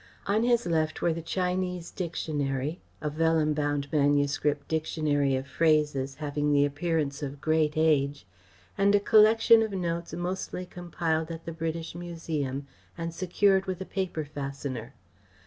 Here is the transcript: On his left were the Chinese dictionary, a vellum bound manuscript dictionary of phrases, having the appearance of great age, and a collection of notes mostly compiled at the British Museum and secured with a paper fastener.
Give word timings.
On 0.25 0.41
his 0.41 0.65
left 0.65 1.03
were 1.03 1.13
the 1.13 1.21
Chinese 1.21 1.91
dictionary, 1.91 2.81
a 3.01 3.09
vellum 3.11 3.53
bound 3.53 3.87
manuscript 3.93 4.67
dictionary 4.67 5.35
of 5.35 5.45
phrases, 5.45 6.15
having 6.15 6.51
the 6.51 6.65
appearance 6.65 7.21
of 7.21 7.39
great 7.39 7.73
age, 7.77 8.25
and 8.79 8.95
a 8.95 8.99
collection 8.99 9.61
of 9.61 9.71
notes 9.73 10.11
mostly 10.13 10.65
compiled 10.65 11.29
at 11.29 11.45
the 11.45 11.53
British 11.53 11.93
Museum 11.93 12.65
and 12.97 13.13
secured 13.13 13.67
with 13.67 13.79
a 13.79 13.85
paper 13.85 14.25
fastener. 14.25 14.95